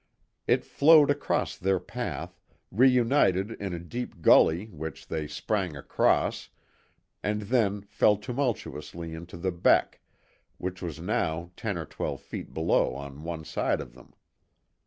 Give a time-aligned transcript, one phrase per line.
[0.47, 6.49] It flowed across their path, reunited in a deep gully which they sprang across,
[7.21, 9.99] and then fell tumultuously into the beck,
[10.57, 14.15] which was now ten or twelve feet below on one side of them.